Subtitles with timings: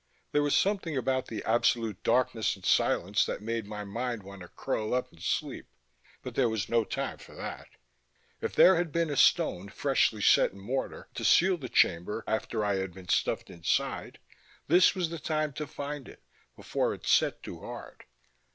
[0.31, 4.47] There was something about the absolute darkness and silence that made my mind want to
[4.47, 5.67] curl up and sleep,
[6.23, 7.67] but there was no time for that.
[8.41, 12.65] If there had been a stone freshly set in mortar to seal the chamber after
[12.65, 14.17] I had been stuffed inside,
[14.67, 16.23] this was the time to find it
[16.55, 18.05] before it set too hard.